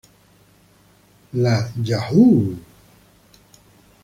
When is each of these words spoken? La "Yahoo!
La 1.35 1.53
"Yahoo! 1.77 2.57